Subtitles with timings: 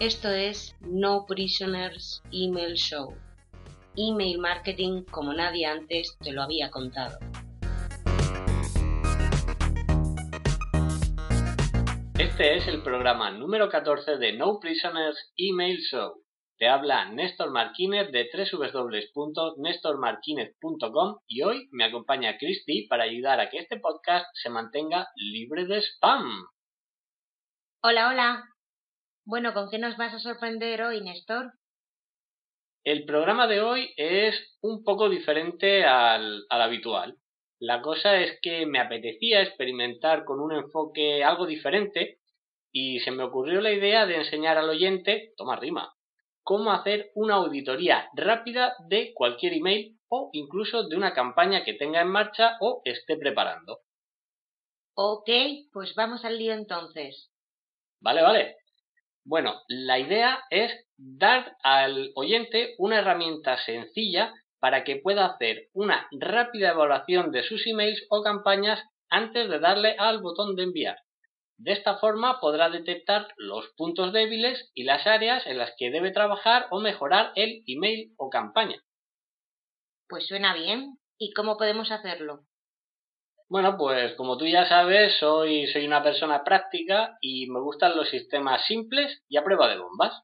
[0.00, 3.16] Esto es No Prisoners Email Show.
[3.96, 7.18] Email marketing como nadie antes te lo había contado.
[12.16, 16.22] Este es el programa número 14 de No Prisoners Email Show.
[16.58, 23.58] Te habla Néstor Marquínez de www.nestormarquinez.com y hoy me acompaña Christy para ayudar a que
[23.58, 26.46] este podcast se mantenga libre de spam.
[27.82, 28.44] Hola, hola.
[29.28, 31.52] Bueno, ¿con qué nos vas a sorprender hoy, Néstor?
[32.82, 37.18] El programa de hoy es un poco diferente al, al habitual.
[37.60, 42.20] La cosa es que me apetecía experimentar con un enfoque algo diferente
[42.72, 45.92] y se me ocurrió la idea de enseñar al oyente, toma rima,
[46.42, 52.00] cómo hacer una auditoría rápida de cualquier email o incluso de una campaña que tenga
[52.00, 53.80] en marcha o esté preparando.
[54.94, 55.28] Ok,
[55.70, 57.30] pues vamos al lío entonces.
[58.00, 58.56] Vale, vale.
[59.28, 66.08] Bueno, la idea es dar al oyente una herramienta sencilla para que pueda hacer una
[66.12, 70.96] rápida evaluación de sus emails o campañas antes de darle al botón de enviar.
[71.58, 76.10] De esta forma podrá detectar los puntos débiles y las áreas en las que debe
[76.10, 78.82] trabajar o mejorar el email o campaña.
[80.08, 80.96] Pues suena bien.
[81.18, 82.47] ¿Y cómo podemos hacerlo?
[83.50, 88.10] Bueno, pues como tú ya sabes, soy, soy una persona práctica y me gustan los
[88.10, 90.22] sistemas simples y a prueba de bombas.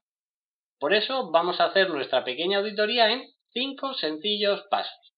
[0.79, 5.13] Por eso vamos a hacer nuestra pequeña auditoría en cinco sencillos pasos.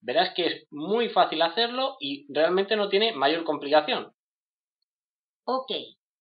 [0.00, 4.14] Verás que es muy fácil hacerlo y realmente no tiene mayor complicación.
[5.44, 5.72] Ok,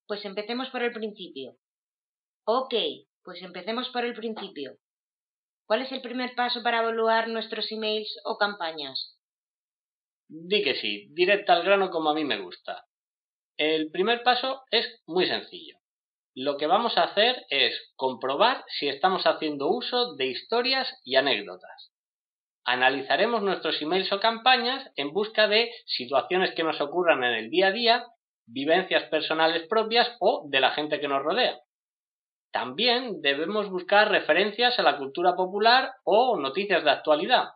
[0.07, 1.55] pues empecemos por el principio.
[2.43, 2.73] Ok,
[3.23, 4.73] pues empecemos por el principio.
[5.65, 9.18] ¿Cuál es el primer paso para evaluar nuestros emails o campañas?
[10.29, 12.85] Di que sí, directa al grano como a mí me gusta.
[13.57, 15.77] El primer paso es muy sencillo.
[16.35, 21.91] Lo que vamos a hacer es comprobar si estamos haciendo uso de historias y anécdotas.
[22.63, 27.67] Analizaremos nuestros emails o campañas en busca de situaciones que nos ocurran en el día
[27.67, 28.05] a día
[28.45, 31.59] vivencias personales propias o de la gente que nos rodea.
[32.51, 37.49] También debemos buscar referencias a la cultura popular o noticias de actualidad.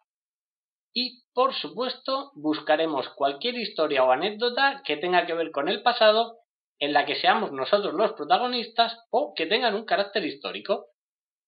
[0.94, 6.38] Y, por supuesto, buscaremos cualquier historia o anécdota que tenga que ver con el pasado
[6.80, 10.88] en la que seamos nosotros los protagonistas o que tengan un carácter histórico.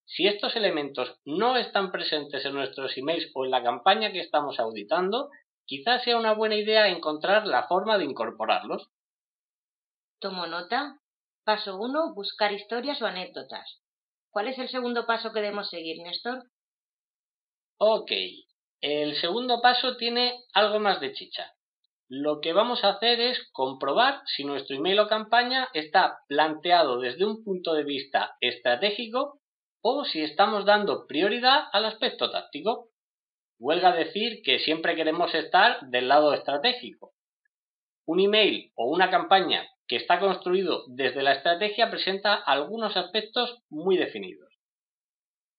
[0.05, 4.59] Si estos elementos no están presentes en nuestros emails o en la campaña que estamos
[4.59, 5.29] auditando,
[5.65, 8.89] quizás sea una buena idea encontrar la forma de incorporarlos.
[10.19, 10.99] Tomo nota.
[11.43, 12.13] Paso 1.
[12.15, 13.81] Buscar historias o anécdotas.
[14.31, 16.43] ¿Cuál es el segundo paso que debemos seguir, Néstor?
[17.77, 18.11] Ok.
[18.81, 21.53] El segundo paso tiene algo más de chicha.
[22.07, 27.25] Lo que vamos a hacer es comprobar si nuestro email o campaña está planteado desde
[27.25, 29.39] un punto de vista estratégico
[29.81, 32.89] o si estamos dando prioridad al aspecto táctico.
[33.57, 37.13] Huelga decir que siempre queremos estar del lado estratégico.
[38.05, 43.97] Un email o una campaña que está construido desde la estrategia presenta algunos aspectos muy
[43.97, 44.54] definidos.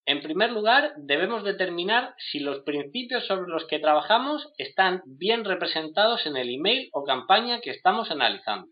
[0.07, 6.27] En primer lugar, debemos determinar si los principios sobre los que trabajamos están bien representados
[6.27, 8.69] en el email o campaña que estamos analizando.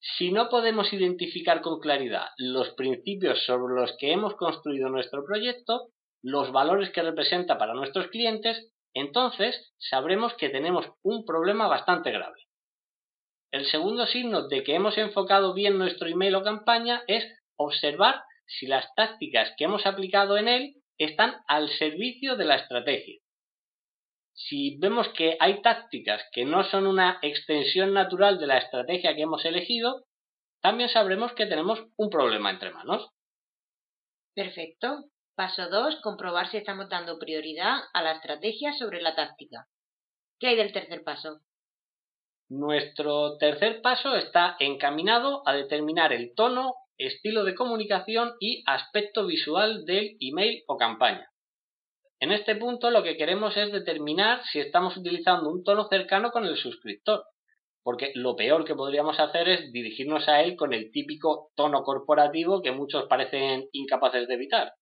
[0.00, 5.88] Si no podemos identificar con claridad los principios sobre los que hemos construido nuestro proyecto,
[6.22, 12.46] los valores que representa para nuestros clientes, entonces sabremos que tenemos un problema bastante grave.
[13.50, 17.24] El segundo signo de que hemos enfocado bien nuestro email o campaña es
[17.56, 23.20] observar si las tácticas que hemos aplicado en él están al servicio de la estrategia.
[24.32, 29.22] Si vemos que hay tácticas que no son una extensión natural de la estrategia que
[29.22, 30.04] hemos elegido,
[30.60, 33.08] también sabremos que tenemos un problema entre manos.
[34.34, 35.04] Perfecto.
[35.34, 36.00] Paso 2.
[36.02, 39.66] Comprobar si estamos dando prioridad a la estrategia sobre la táctica.
[40.40, 41.40] ¿Qué hay del tercer paso?
[42.48, 49.84] Nuestro tercer paso está encaminado a determinar el tono, estilo de comunicación y aspecto visual
[49.84, 51.30] del email o campaña.
[52.20, 56.44] En este punto lo que queremos es determinar si estamos utilizando un tono cercano con
[56.44, 57.24] el suscriptor,
[57.84, 62.60] porque lo peor que podríamos hacer es dirigirnos a él con el típico tono corporativo
[62.60, 64.72] que muchos parecen incapaces de evitar.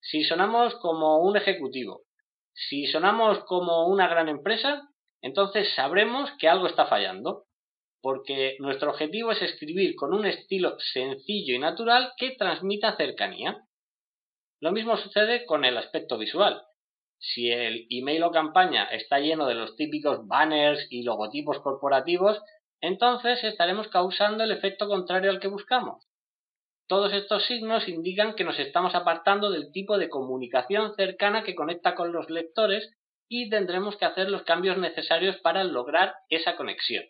[0.00, 2.02] Si sonamos como un ejecutivo,
[2.54, 4.88] si sonamos como una gran empresa,
[5.22, 7.44] entonces sabremos que algo está fallando,
[8.02, 13.58] porque nuestro objetivo es escribir con un estilo sencillo y natural que transmita cercanía.
[14.60, 16.62] Lo mismo sucede con el aspecto visual.
[17.18, 22.40] Si el email o campaña está lleno de los típicos banners y logotipos corporativos,
[22.80, 26.06] entonces estaremos causando el efecto contrario al que buscamos.
[26.88, 31.94] Todos estos signos indican que nos estamos apartando del tipo de comunicación cercana que conecta
[31.94, 32.90] con los lectores
[33.28, 37.04] y tendremos que hacer los cambios necesarios para lograr esa conexión.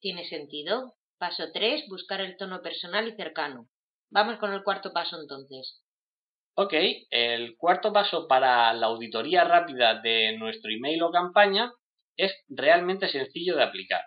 [0.00, 0.94] ¿Tiene sentido?
[1.18, 1.88] Paso 3.
[1.88, 3.68] Buscar el tono personal y cercano.
[4.10, 5.82] Vamos con el cuarto paso entonces.
[6.54, 6.74] Ok,
[7.10, 11.72] el cuarto paso para la auditoría rápida de nuestro email o campaña
[12.16, 14.02] es realmente sencillo de aplicar.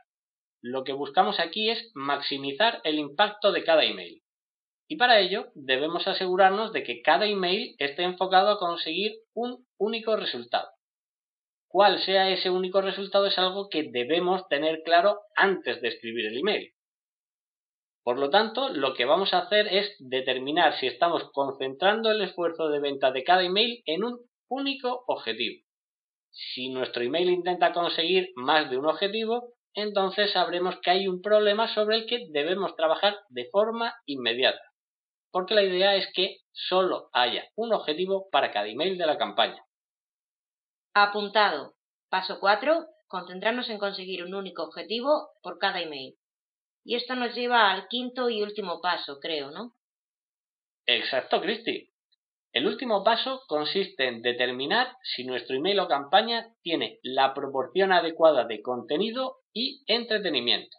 [0.61, 4.21] Lo que buscamos aquí es maximizar el impacto de cada email.
[4.87, 10.15] Y para ello debemos asegurarnos de que cada email esté enfocado a conseguir un único
[10.15, 10.69] resultado.
[11.71, 16.37] Cuál sea ese único resultado es algo que debemos tener claro antes de escribir el
[16.37, 16.73] email.
[18.03, 22.67] Por lo tanto, lo que vamos a hacer es determinar si estamos concentrando el esfuerzo
[22.67, 24.19] de venta de cada email en un
[24.49, 25.63] único objetivo.
[26.31, 31.73] Si nuestro email intenta conseguir más de un objetivo, entonces sabremos que hay un problema
[31.73, 34.61] sobre el que debemos trabajar de forma inmediata.
[35.31, 39.63] Porque la idea es que solo haya un objetivo para cada email de la campaña.
[40.93, 41.75] Apuntado.
[42.09, 42.85] Paso 4.
[43.07, 46.15] Concentrarnos en conseguir un único objetivo por cada email.
[46.83, 49.73] Y esto nos lleva al quinto y último paso, creo, ¿no?
[50.85, 51.89] Exacto, Cristi.
[52.51, 58.43] El último paso consiste en determinar si nuestro email o campaña tiene la proporción adecuada
[58.43, 60.75] de contenido y entretenimiento.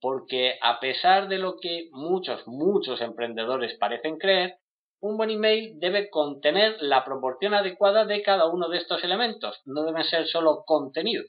[0.00, 4.56] Porque a pesar de lo que muchos, muchos emprendedores parecen creer,
[5.00, 9.84] un buen email debe contener la proporción adecuada de cada uno de estos elementos, no
[9.84, 11.24] deben ser solo contenido.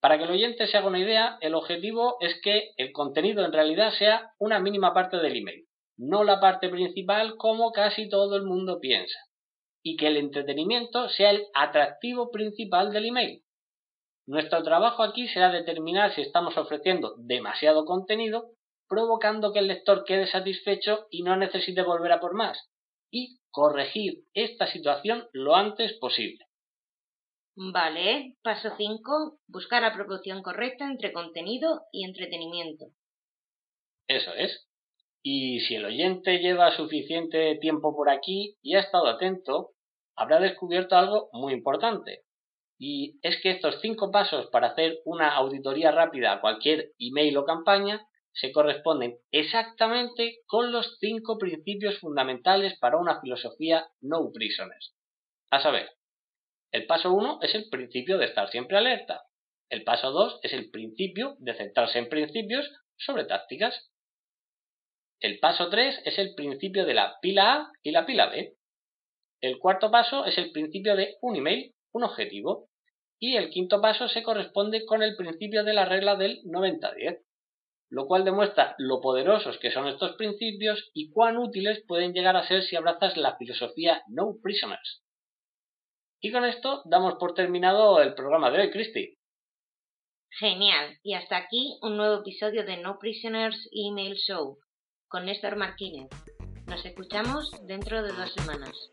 [0.00, 3.52] Para que el oyente se haga una idea, el objetivo es que el contenido en
[3.52, 5.66] realidad sea una mínima parte del email,
[5.96, 9.18] no la parte principal como casi todo el mundo piensa,
[9.82, 13.42] y que el entretenimiento sea el atractivo principal del email.
[14.26, 18.50] Nuestro trabajo aquí será determinar si estamos ofreciendo demasiado contenido,
[18.94, 22.70] provocando que el lector quede satisfecho y no necesite volver a por más,
[23.10, 26.46] y corregir esta situación lo antes posible.
[27.56, 29.38] Vale, paso 5.
[29.48, 32.86] Buscar la proporción correcta entre contenido y entretenimiento.
[34.08, 34.68] Eso es.
[35.22, 39.70] Y si el oyente lleva suficiente tiempo por aquí y ha estado atento,
[40.16, 42.22] habrá descubierto algo muy importante.
[42.78, 47.44] Y es que estos cinco pasos para hacer una auditoría rápida a cualquier email o
[47.44, 54.94] campaña se corresponden exactamente con los cinco principios fundamentales para una filosofía no prisoners.
[55.50, 55.88] A saber,
[56.72, 59.22] el paso 1 es el principio de estar siempre alerta.
[59.70, 63.92] El paso 2 es el principio de centrarse en principios sobre tácticas.
[65.20, 68.56] El paso 3 es el principio de la pila A y la pila B.
[69.40, 72.68] El cuarto paso es el principio de un email, un objetivo.
[73.20, 77.20] Y el quinto paso se corresponde con el principio de la regla del 90-10,
[77.94, 82.46] lo cual demuestra lo poderosos que son estos principios y cuán útiles pueden llegar a
[82.46, 85.04] ser si abrazas la filosofía No Prisoners.
[86.20, 89.16] Y con esto damos por terminado el programa de hoy, Cristi.
[90.40, 90.98] Genial.
[91.04, 94.58] Y hasta aquí un nuevo episodio de No Prisoners Email Show
[95.06, 96.08] con Néstor Martínez.
[96.66, 98.90] Nos escuchamos dentro de dos semanas.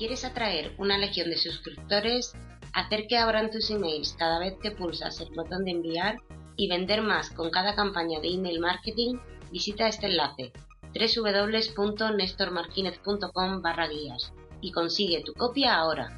[0.00, 2.32] Quieres atraer una legión de suscriptores,
[2.72, 6.16] hacer que abran tus emails cada vez que pulsas el botón de enviar
[6.56, 9.18] y vender más con cada campaña de email marketing,
[9.52, 10.54] visita este enlace
[10.94, 16.16] www.nestormarquinez.com barra guías y consigue tu copia ahora.